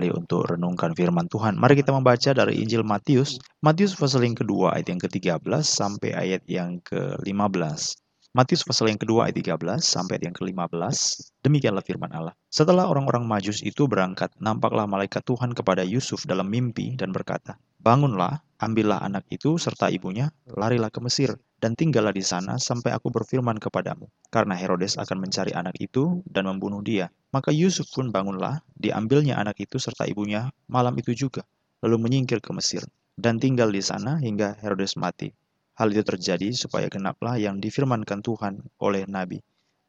[0.00, 1.60] kembali untuk renungkan firman Tuhan.
[1.60, 6.40] Mari kita membaca dari Injil Matius, Matius pasal yang kedua ayat yang ke-13 sampai ayat
[6.48, 8.00] yang ke-15.
[8.32, 10.96] Matius pasal yang kedua ayat 13 sampai ayat yang ke-15.
[11.44, 12.32] Demikianlah firman Allah.
[12.48, 18.44] Setelah orang-orang Majus itu berangkat, nampaklah malaikat Tuhan kepada Yusuf dalam mimpi dan berkata, "Bangunlah,
[18.60, 23.56] ambillah anak itu serta ibunya, larilah ke Mesir dan tinggallah di sana sampai aku berfirman
[23.56, 29.40] kepadamu, karena Herodes akan mencari anak itu dan membunuh dia." Maka Yusuf pun bangunlah, diambilnya
[29.40, 31.42] anak itu serta ibunya malam itu juga,
[31.80, 32.84] lalu menyingkir ke Mesir
[33.20, 35.32] dan tinggal di sana hingga Herodes mati.
[35.76, 39.40] Hal itu terjadi supaya genaplah yang difirmankan Tuhan oleh Nabi.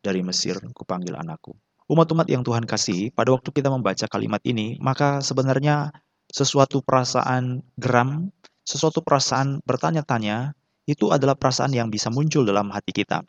[0.01, 1.53] Dari Mesir kupanggil anakku.
[1.91, 5.91] Umat-umat yang Tuhan kasih, pada waktu kita membaca kalimat ini, maka sebenarnya
[6.31, 8.31] sesuatu perasaan geram,
[8.63, 10.55] sesuatu perasaan bertanya-tanya,
[10.89, 13.21] itu adalah perasaan yang bisa muncul dalam hati kita.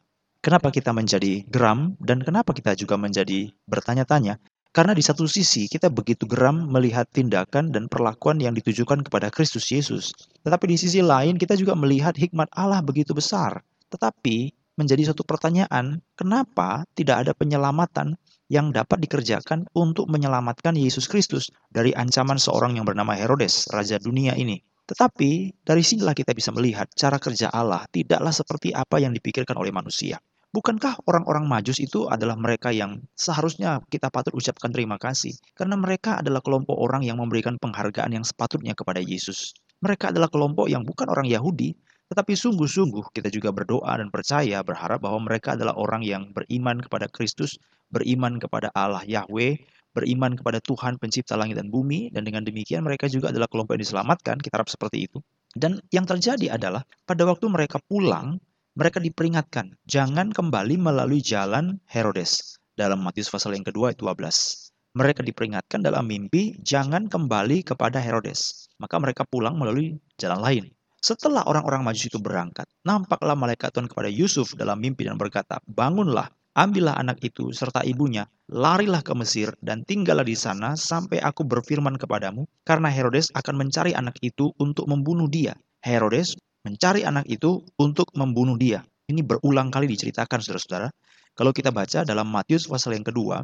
[0.42, 4.42] Kenapa kita menjadi geram dan kenapa kita juga menjadi bertanya-tanya?
[4.72, 9.68] Karena di satu sisi kita begitu geram melihat tindakan dan perlakuan yang ditujukan kepada Kristus
[9.68, 10.16] Yesus.
[10.42, 13.60] Tetapi di sisi lain kita juga melihat hikmat Allah begitu besar.
[13.92, 14.50] Tetapi
[14.80, 18.16] menjadi satu pertanyaan, kenapa tidak ada penyelamatan
[18.52, 24.36] yang dapat dikerjakan untuk menyelamatkan Yesus Kristus dari ancaman seorang yang bernama Herodes, raja dunia
[24.36, 24.60] ini?
[24.84, 29.72] Tetapi dari sinilah kita bisa melihat cara kerja Allah tidaklah seperti apa yang dipikirkan oleh
[29.72, 30.20] manusia.
[30.52, 35.32] Bukankah orang-orang Majus itu adalah mereka yang seharusnya kita patut ucapkan terima kasih?
[35.56, 39.56] Karena mereka adalah kelompok orang yang memberikan penghargaan yang sepatutnya kepada Yesus.
[39.80, 41.72] Mereka adalah kelompok yang bukan orang Yahudi,
[42.10, 47.06] tetapi sungguh-sungguh kita juga berdoa dan percaya berharap bahwa mereka adalah orang yang beriman kepada
[47.06, 47.60] Kristus,
[47.92, 49.60] beriman kepada Allah Yahweh,
[49.92, 53.84] beriman kepada Tuhan pencipta langit dan bumi, dan dengan demikian mereka juga adalah kelompok yang
[53.84, 55.20] diselamatkan, kita harap seperti itu.
[55.52, 58.40] Dan yang terjadi adalah pada waktu mereka pulang,
[58.72, 62.56] mereka diperingatkan, jangan kembali melalui jalan Herodes.
[62.72, 64.72] Dalam Matius pasal yang kedua ayat 12.
[64.96, 68.68] Mereka diperingatkan dalam mimpi, jangan kembali kepada Herodes.
[68.80, 70.64] Maka mereka pulang melalui jalan lain.
[71.02, 76.30] Setelah orang-orang Majus itu berangkat, nampaklah malaikat Tuhan kepada Yusuf dalam mimpi dan berkata, Bangunlah,
[76.54, 81.98] ambillah anak itu serta ibunya, larilah ke Mesir dan tinggallah di sana sampai aku berfirman
[81.98, 85.58] kepadamu, karena Herodes akan mencari anak itu untuk membunuh dia.
[85.82, 88.86] Herodes mencari anak itu untuk membunuh dia.
[89.10, 90.86] Ini berulang kali diceritakan saudara-saudara.
[91.34, 93.42] Kalau kita baca dalam Matius pasal yang kedua,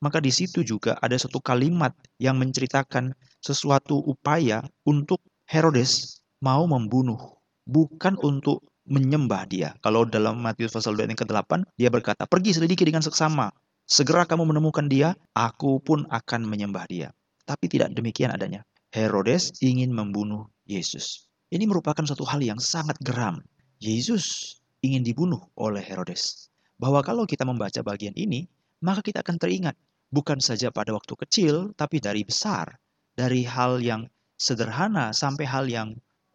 [0.00, 3.12] maka di situ juga ada satu kalimat yang menceritakan
[3.44, 9.72] sesuatu upaya untuk Herodes mau membunuh, bukan untuk menyembah dia.
[9.80, 13.48] Kalau dalam Matius pasal 2 yang ke-8, dia berkata, pergi selidiki dengan seksama.
[13.88, 17.08] Segera kamu menemukan dia, aku pun akan menyembah dia.
[17.48, 18.60] Tapi tidak demikian adanya.
[18.92, 21.28] Herodes ingin membunuh Yesus.
[21.48, 23.40] Ini merupakan suatu hal yang sangat geram.
[23.80, 26.52] Yesus ingin dibunuh oleh Herodes.
[26.76, 28.44] Bahwa kalau kita membaca bagian ini,
[28.84, 29.76] maka kita akan teringat
[30.12, 32.76] bukan saja pada waktu kecil, tapi dari besar.
[33.14, 35.94] Dari hal yang sederhana sampai hal yang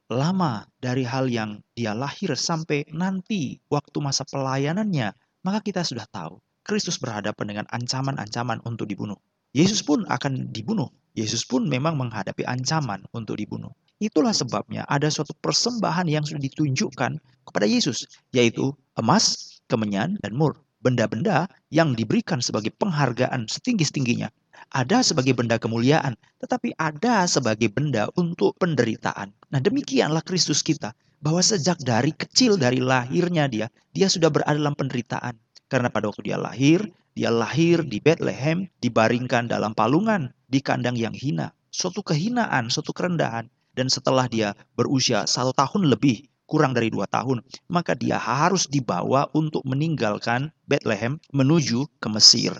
[0.09, 5.14] lama, dari hal yang dia lahir sampai nanti waktu masa pelayanannya,
[5.46, 9.18] maka kita sudah tahu Kristus berhadapan dengan ancaman-ancaman untuk dibunuh.
[9.53, 10.90] Yesus pun akan dibunuh.
[11.18, 13.74] Yesus pun memang menghadapi ancaman untuk dibunuh.
[13.98, 20.58] Itulah sebabnya ada suatu persembahan yang sudah ditunjukkan kepada Yesus, yaitu emas, kemenyan, dan mur.
[20.80, 24.31] Benda-benda yang diberikan sebagai penghargaan setinggi-tingginya.
[24.70, 29.31] Ada sebagai benda kemuliaan, tetapi ada sebagai benda untuk penderitaan.
[29.50, 34.75] Nah demikianlah Kristus kita, bahwa sejak dari kecil, dari lahirnya dia, dia sudah berada dalam
[34.75, 35.36] penderitaan.
[35.69, 41.14] Karena pada waktu dia lahir, dia lahir di Bethlehem, dibaringkan dalam palungan, di kandang yang
[41.14, 41.52] hina.
[41.69, 43.52] Suatu kehinaan, suatu kerendahan.
[43.75, 49.30] Dan setelah dia berusia satu tahun lebih, kurang dari dua tahun, maka dia harus dibawa
[49.38, 52.58] untuk meninggalkan Bethlehem menuju ke Mesir.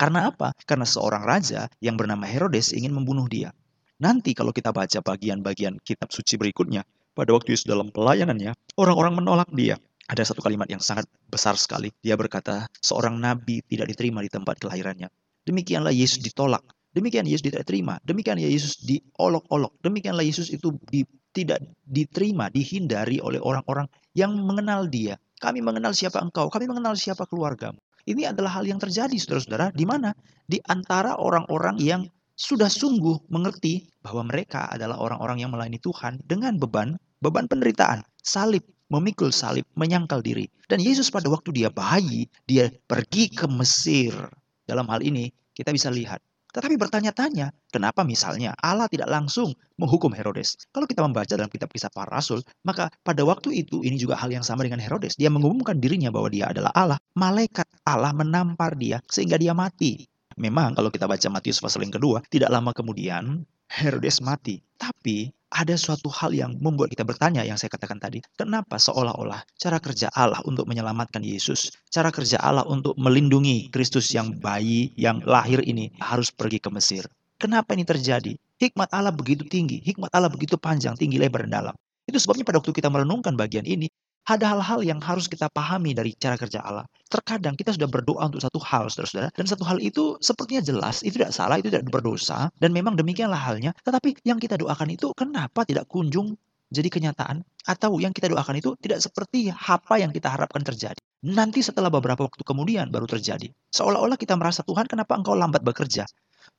[0.00, 0.56] Karena apa?
[0.64, 3.52] Karena seorang raja yang bernama Herodes ingin membunuh dia.
[4.00, 9.52] Nanti kalau kita baca bagian-bagian kitab suci berikutnya, pada waktu Yesus dalam pelayanannya, orang-orang menolak
[9.52, 9.76] dia.
[10.08, 11.92] Ada satu kalimat yang sangat besar sekali.
[12.00, 15.12] Dia berkata, seorang nabi tidak diterima di tempat kelahirannya.
[15.44, 18.02] Demikianlah Yesus ditolak Demikian Yesus tidak terima.
[18.02, 19.78] Demikian ya Yesus diolok-olok.
[19.78, 23.86] Demikianlah Yesus itu di, tidak diterima, dihindari oleh orang-orang
[24.18, 25.14] yang mengenal dia.
[25.38, 27.78] Kami mengenal siapa engkau, kami mengenal siapa keluargamu.
[28.08, 30.14] Ini adalah hal yang terjadi saudara-saudara di mana?
[30.46, 32.02] Di antara orang-orang yang
[32.40, 38.64] sudah sungguh mengerti bahwa mereka adalah orang-orang yang melayani Tuhan dengan beban, beban penderitaan, salib,
[38.88, 40.48] memikul salib, menyangkal diri.
[40.64, 44.16] Dan Yesus pada waktu dia bayi, dia pergi ke Mesir.
[44.64, 50.58] Dalam hal ini kita bisa lihat tetapi bertanya-tanya, kenapa misalnya Allah tidak langsung menghukum Herodes?
[50.74, 54.34] Kalau kita membaca dalam kitab kisah para rasul, maka pada waktu itu ini juga hal
[54.34, 55.14] yang sama dengan Herodes.
[55.14, 56.98] Dia mengumumkan dirinya bahwa dia adalah Allah.
[57.14, 60.10] Malaikat Allah menampar dia sehingga dia mati.
[60.38, 64.62] Memang kalau kita baca Matius pasal yang kedua, tidak lama kemudian Herodes mati.
[64.78, 68.22] Tapi ada suatu hal yang membuat kita bertanya yang saya katakan tadi.
[68.38, 74.38] Kenapa seolah-olah cara kerja Allah untuk menyelamatkan Yesus, cara kerja Allah untuk melindungi Kristus yang
[74.38, 77.02] bayi, yang lahir ini harus pergi ke Mesir?
[77.40, 78.38] Kenapa ini terjadi?
[78.62, 81.74] Hikmat Allah begitu tinggi, hikmat Allah begitu panjang, tinggi, lebar, dan dalam.
[82.06, 83.89] Itu sebabnya pada waktu kita merenungkan bagian ini,
[84.30, 86.86] ada hal-hal yang harus kita pahami dari cara kerja Allah.
[87.10, 91.18] Terkadang kita sudah berdoa untuk satu hal, saudara-saudara, dan satu hal itu sepertinya jelas, itu
[91.18, 93.74] tidak salah, itu tidak berdosa, dan memang demikianlah halnya.
[93.82, 96.38] Tetapi yang kita doakan itu kenapa tidak kunjung
[96.70, 97.42] jadi kenyataan?
[97.66, 101.02] Atau yang kita doakan itu tidak seperti apa yang kita harapkan terjadi?
[101.26, 103.50] Nanti setelah beberapa waktu kemudian baru terjadi.
[103.74, 106.06] Seolah-olah kita merasa Tuhan kenapa engkau lambat bekerja?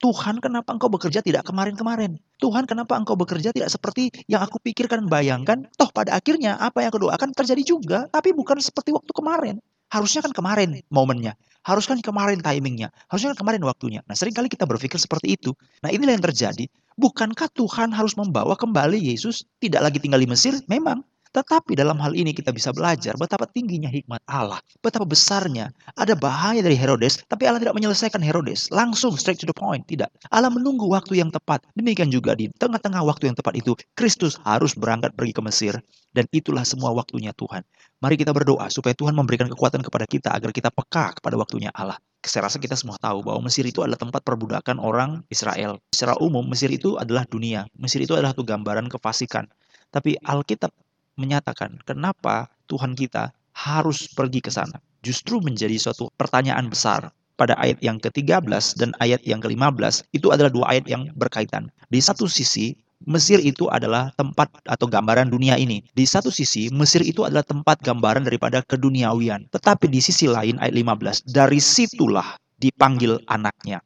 [0.01, 2.17] Tuhan kenapa engkau bekerja tidak kemarin-kemarin?
[2.41, 5.69] Tuhan kenapa engkau bekerja tidak seperti yang aku pikirkan bayangkan?
[5.77, 9.55] Toh pada akhirnya apa yang aku doakan terjadi juga, tapi bukan seperti waktu kemarin.
[9.93, 11.37] Harusnya kan kemarin momennya.
[11.61, 12.89] Harusnya kan kemarin timingnya.
[13.13, 14.01] Harusnya kan kemarin waktunya.
[14.09, 15.53] Nah sering kali kita berpikir seperti itu.
[15.85, 16.65] Nah inilah yang terjadi.
[16.97, 20.57] Bukankah Tuhan harus membawa kembali Yesus tidak lagi tinggal di Mesir?
[20.65, 21.05] Memang.
[21.31, 24.59] Tetapi dalam hal ini kita bisa belajar betapa tingginya hikmat Allah.
[24.83, 25.71] Betapa besarnya.
[25.95, 28.67] Ada bahaya dari Herodes, tapi Allah tidak menyelesaikan Herodes.
[28.67, 29.87] Langsung straight to the point.
[29.87, 30.11] Tidak.
[30.27, 31.63] Allah menunggu waktu yang tepat.
[31.79, 35.73] Demikian juga di tengah-tengah waktu yang tepat itu, Kristus harus berangkat pergi ke Mesir.
[36.11, 37.63] Dan itulah semua waktunya Tuhan.
[38.03, 41.95] Mari kita berdoa supaya Tuhan memberikan kekuatan kepada kita agar kita peka kepada waktunya Allah.
[42.21, 45.79] Saya rasa kita semua tahu bahwa Mesir itu adalah tempat perbudakan orang Israel.
[45.95, 47.65] Secara umum, Mesir itu adalah dunia.
[47.79, 49.47] Mesir itu adalah satu gambaran kefasikan.
[49.89, 50.75] Tapi Alkitab
[51.21, 54.81] menyatakan kenapa Tuhan kita harus pergi ke sana.
[55.05, 60.49] Justru menjadi suatu pertanyaan besar pada ayat yang ke-13 dan ayat yang ke-15 itu adalah
[60.49, 61.69] dua ayat yang berkaitan.
[61.89, 62.77] Di satu sisi
[63.09, 65.81] Mesir itu adalah tempat atau gambaran dunia ini.
[65.97, 69.49] Di satu sisi, Mesir itu adalah tempat gambaran daripada keduniawian.
[69.49, 73.81] Tetapi di sisi lain, ayat 15, dari situlah dipanggil anaknya.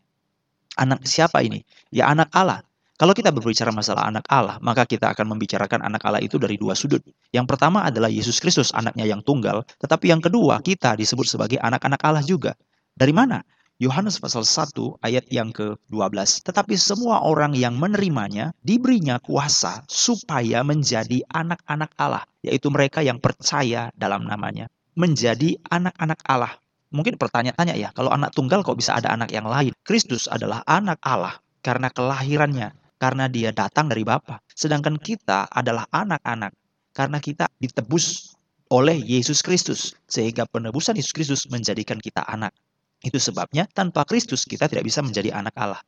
[0.76, 1.64] Anak siapa ini?
[1.96, 2.60] Ya anak Allah.
[2.96, 6.80] Kalau kita berbicara masalah anak Allah, maka kita akan membicarakan anak Allah itu dari dua
[6.80, 7.04] sudut.
[7.36, 9.68] Yang pertama adalah Yesus Kristus, anaknya yang tunggal.
[9.84, 12.56] Tetapi yang kedua, kita disebut sebagai anak-anak Allah juga.
[12.96, 13.44] Dari mana?
[13.84, 16.48] Yohanes pasal 1 ayat yang ke-12.
[16.48, 23.92] Tetapi semua orang yang menerimanya diberinya kuasa supaya menjadi anak-anak Allah, yaitu mereka yang percaya
[24.00, 24.72] dalam namanya.
[24.96, 26.56] Menjadi anak-anak Allah.
[26.96, 29.76] Mungkin pertanyaan ya, kalau anak tunggal kok bisa ada anak yang lain?
[29.84, 34.40] Kristus adalah anak Allah karena kelahirannya karena dia datang dari Bapa.
[34.52, 36.52] Sedangkan kita adalah anak-anak
[36.96, 38.36] karena kita ditebus
[38.72, 42.56] oleh Yesus Kristus sehingga penebusan Yesus Kristus menjadikan kita anak.
[43.04, 45.82] Itu sebabnya tanpa Kristus kita tidak bisa menjadi anak Allah.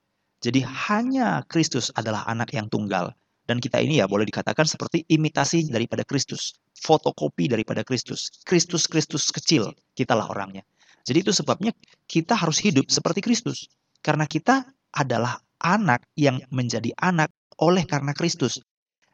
[0.43, 3.09] Jadi hanya Kristus adalah anak yang tunggal
[3.47, 8.29] dan kita ini ya boleh dikatakan seperti imitasi daripada Kristus, fotokopi daripada Kristus.
[8.43, 10.61] Kristus Kristus kecil, kitalah orangnya.
[11.07, 11.71] Jadi itu sebabnya
[12.05, 13.71] kita harus hidup seperti Kristus
[14.03, 18.61] karena kita adalah anak yang menjadi anak oleh karena Kristus.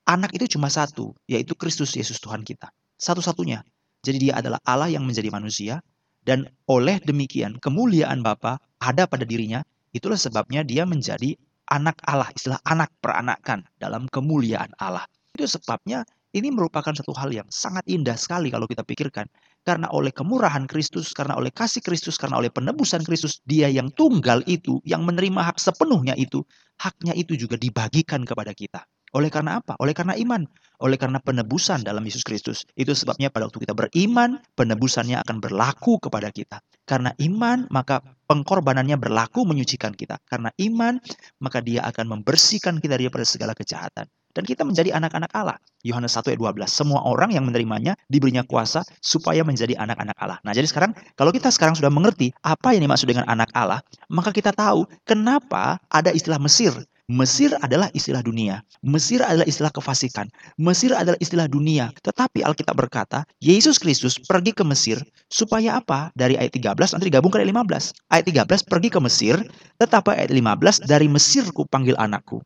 [0.04, 2.68] Anak itu cuma satu, yaitu Kristus Yesus Tuhan kita.
[3.00, 3.64] Satu-satunya.
[4.04, 5.80] Jadi dia adalah Allah yang menjadi manusia
[6.28, 9.64] dan oleh demikian kemuliaan Bapa ada pada dirinya.
[9.96, 11.40] Itulah sebabnya dia menjadi
[11.72, 15.08] anak Allah, istilah anak peranakan dalam kemuliaan Allah.
[15.32, 16.04] Itu sebabnya
[16.34, 19.30] ini merupakan satu hal yang sangat indah sekali kalau kita pikirkan.
[19.64, 24.44] Karena oleh kemurahan Kristus, karena oleh kasih Kristus, karena oleh penebusan Kristus, dia yang tunggal
[24.44, 26.44] itu, yang menerima hak sepenuhnya itu,
[26.84, 28.84] haknya itu juga dibagikan kepada kita.
[29.14, 29.78] Oleh karena apa?
[29.80, 30.44] Oleh karena iman.
[30.82, 32.66] Oleh karena penebusan dalam Yesus Kristus.
[32.74, 36.60] Itu sebabnya pada waktu kita beriman, penebusannya akan berlaku kepada kita.
[36.84, 40.18] Karena iman, maka pengkorbanannya berlaku menyucikan kita.
[40.26, 40.98] Karena iman,
[41.40, 45.58] maka dia akan membersihkan kita daripada segala kejahatan dan kita menjadi anak-anak Allah.
[45.86, 46.68] Yohanes 1 ayat 12.
[46.70, 50.38] Semua orang yang menerimanya diberinya kuasa supaya menjadi anak-anak Allah.
[50.42, 54.34] Nah, jadi sekarang kalau kita sekarang sudah mengerti apa yang dimaksud dengan anak Allah, maka
[54.34, 56.74] kita tahu kenapa ada istilah Mesir.
[57.12, 58.64] Mesir adalah istilah dunia.
[58.80, 60.32] Mesir adalah istilah kefasikan.
[60.56, 61.92] Mesir adalah istilah dunia.
[62.00, 66.16] Tetapi Alkitab berkata, Yesus Kristus pergi ke Mesir supaya apa?
[66.16, 68.08] Dari ayat 13 nanti digabung ke ayat 15.
[68.08, 69.36] Ayat 13 pergi ke Mesir,
[69.84, 72.40] tetapi ayat 15 dari Mesir ku panggil anakku.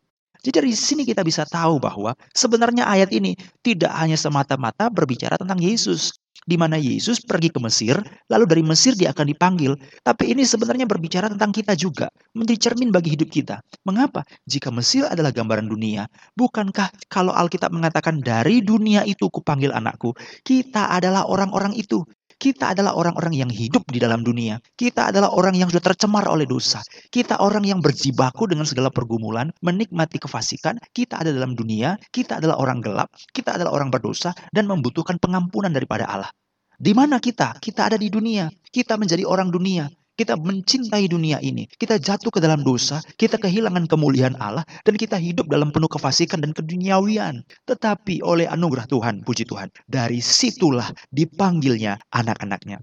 [0.48, 5.60] Jadi dari sini kita bisa tahu bahwa sebenarnya ayat ini tidak hanya semata-mata berbicara tentang
[5.60, 6.16] Yesus.
[6.48, 8.00] Di mana Yesus pergi ke Mesir,
[8.32, 9.76] lalu dari Mesir dia akan dipanggil.
[10.08, 13.60] Tapi ini sebenarnya berbicara tentang kita juga, menjadi cermin bagi hidup kita.
[13.84, 14.24] Mengapa?
[14.48, 16.08] Jika Mesir adalah gambaran dunia,
[16.40, 20.16] bukankah kalau Alkitab mengatakan dari dunia itu kupanggil anakku,
[20.48, 22.08] kita adalah orang-orang itu.
[22.38, 24.62] Kita adalah orang-orang yang hidup di dalam dunia.
[24.78, 26.86] Kita adalah orang yang sudah tercemar oleh dosa.
[27.10, 30.78] Kita orang yang berjibaku dengan segala pergumulan, menikmati kefasikan.
[30.94, 35.74] Kita ada dalam dunia, kita adalah orang gelap, kita adalah orang berdosa dan membutuhkan pengampunan
[35.74, 36.30] daripada Allah.
[36.78, 37.58] Di mana kita?
[37.58, 38.54] Kita ada di dunia.
[38.70, 39.90] Kita menjadi orang dunia.
[40.18, 45.16] Kita mencintai dunia ini, kita jatuh ke dalam dosa, kita kehilangan kemuliaan Allah, dan kita
[45.16, 47.46] hidup dalam penuh kefasikan dan keduniawian.
[47.70, 52.82] Tetapi oleh anugerah Tuhan, puji Tuhan, dari situlah dipanggilnya anak-anaknya.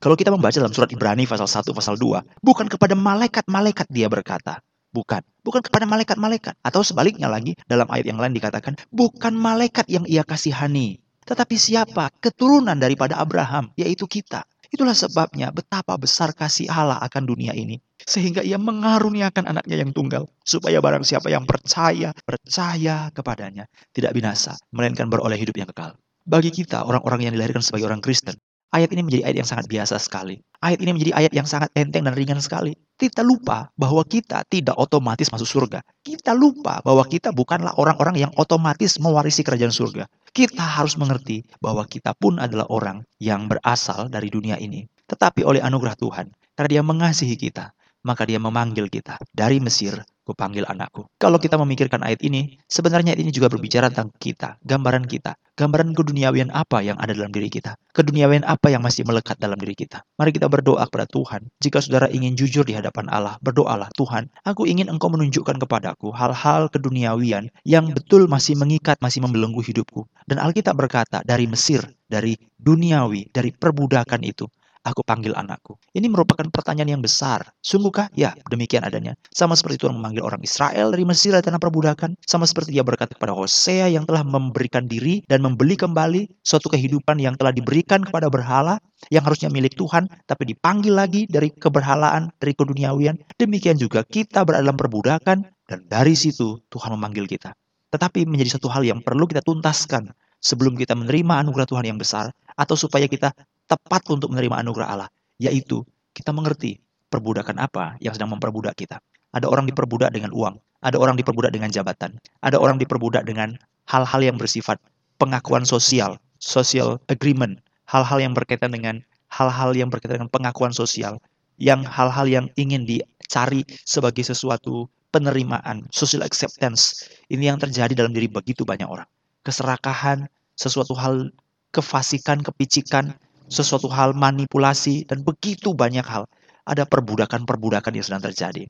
[0.00, 4.64] Kalau kita membaca dalam surat Ibrani pasal 1 pasal 2, bukan kepada malaikat-malaikat dia berkata,
[4.90, 5.22] Bukan.
[5.46, 6.58] Bukan kepada malaikat-malaikat.
[6.66, 10.98] Atau sebaliknya lagi, dalam ayat yang lain dikatakan, bukan malaikat yang ia kasihani.
[11.22, 12.10] Tetapi siapa?
[12.18, 14.42] Keturunan daripada Abraham, yaitu kita.
[14.70, 17.82] Itulah sebabnya betapa besar kasih Allah akan dunia ini.
[18.06, 20.30] Sehingga ia mengaruniakan anaknya yang tunggal.
[20.46, 23.66] Supaya barang siapa yang percaya, percaya kepadanya.
[23.90, 25.98] Tidak binasa, melainkan beroleh hidup yang kekal.
[26.22, 28.38] Bagi kita, orang-orang yang dilahirkan sebagai orang Kristen,
[28.70, 30.38] Ayat ini menjadi ayat yang sangat biasa sekali.
[30.62, 32.78] Ayat ini menjadi ayat yang sangat enteng dan ringan sekali.
[32.94, 35.82] Kita lupa bahwa kita tidak otomatis masuk surga.
[36.06, 40.06] Kita lupa bahwa kita bukanlah orang-orang yang otomatis mewarisi kerajaan surga.
[40.30, 44.86] Kita harus mengerti bahwa kita pun adalah orang yang berasal dari dunia ini.
[45.10, 47.74] Tetapi oleh anugerah Tuhan, karena dia mengasihi kita,
[48.06, 49.98] maka dia memanggil kita dari Mesir
[50.34, 51.06] panggil anakku.
[51.20, 55.92] Kalau kita memikirkan ayat ini, sebenarnya ayat ini juga berbicara tentang kita, gambaran kita, gambaran
[55.92, 60.00] keduniawian apa yang ada dalam diri kita, keduniawian apa yang masih melekat dalam diri kita.
[60.16, 61.52] Mari kita berdoa kepada Tuhan.
[61.60, 66.72] Jika saudara ingin jujur di hadapan Allah, berdoalah, Tuhan, aku ingin Engkau menunjukkan kepadaku hal-hal
[66.72, 70.08] keduniawian yang betul masih mengikat, masih membelenggu hidupku.
[70.24, 74.48] Dan Alkitab berkata, dari Mesir, dari duniawi, dari perbudakan itu,
[74.84, 75.76] aku panggil anakku.
[75.92, 77.52] Ini merupakan pertanyaan yang besar.
[77.60, 78.12] Sungguhkah?
[78.16, 79.16] Ya, demikian adanya.
[79.32, 82.16] Sama seperti Tuhan memanggil orang Israel dari Mesir dari tanah perbudakan.
[82.24, 87.20] Sama seperti dia berkata kepada Hosea yang telah memberikan diri dan membeli kembali suatu kehidupan
[87.20, 92.52] yang telah diberikan kepada berhala yang harusnya milik Tuhan, tapi dipanggil lagi dari keberhalaan, dari
[92.52, 93.16] keduniawian.
[93.40, 97.56] Demikian juga kita berada dalam perbudakan dan dari situ Tuhan memanggil kita.
[97.90, 102.32] Tetapi menjadi satu hal yang perlu kita tuntaskan sebelum kita menerima anugerah Tuhan yang besar
[102.54, 103.32] atau supaya kita
[103.70, 108.98] tepat untuk menerima anugerah Allah, yaitu kita mengerti perbudakan apa yang sedang memperbudak kita.
[109.30, 113.54] Ada orang diperbudak dengan uang, ada orang diperbudak dengan jabatan, ada orang diperbudak dengan
[113.86, 114.82] hal-hal yang bersifat
[115.22, 118.98] pengakuan sosial, social agreement, hal-hal yang berkaitan dengan
[119.30, 121.22] hal-hal yang berkaitan dengan pengakuan sosial,
[121.62, 127.06] yang hal-hal yang ingin dicari sebagai sesuatu penerimaan, social acceptance.
[127.30, 129.06] Ini yang terjadi dalam diri begitu banyak orang.
[129.46, 130.26] Keserakahan,
[130.58, 131.30] sesuatu hal
[131.70, 133.14] kefasikan, kepicikan,
[133.50, 136.24] sesuatu hal manipulasi, dan begitu banyak hal.
[136.64, 138.64] Ada perbudakan-perbudakan yang sedang terjadi.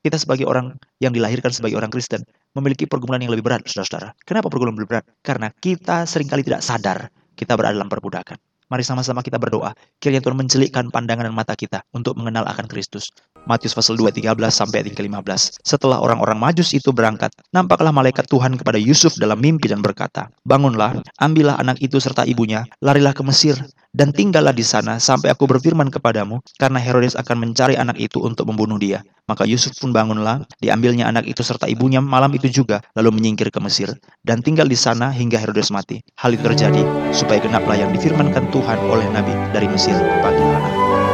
[0.00, 2.22] Kita sebagai orang yang dilahirkan sebagai orang Kristen
[2.54, 4.14] memiliki pergumulan yang lebih berat, saudara-saudara.
[4.22, 5.04] Kenapa pergumulan lebih berat?
[5.26, 8.38] Karena kita sering kali tidak sadar kita berada dalam perbudakan.
[8.66, 9.74] Mari sama-sama kita berdoa.
[9.98, 13.10] Kiranya Tuhan mencelikkan pandangan dan mata kita untuk mengenal akan Kristus.
[13.46, 15.62] Matius pasal 2, 13 sampai ayat ke-15.
[15.62, 20.98] Setelah orang-orang majus itu berangkat, nampaklah malaikat Tuhan kepada Yusuf dalam mimpi dan berkata, Bangunlah,
[21.22, 23.54] ambillah anak itu serta ibunya, larilah ke Mesir,
[23.96, 28.50] dan tinggallah di sana sampai aku berfirman kepadamu, karena Herodes akan mencari anak itu untuk
[28.50, 29.00] membunuh dia.
[29.30, 33.62] Maka Yusuf pun bangunlah, diambilnya anak itu serta ibunya malam itu juga, lalu menyingkir ke
[33.62, 33.94] Mesir,
[34.26, 36.02] dan tinggal di sana hingga Herodes mati.
[36.18, 36.82] Hal itu terjadi
[37.14, 41.05] supaya genaplah yang difirmankan Tuhan oleh Nabi dari Mesir, panggil anak.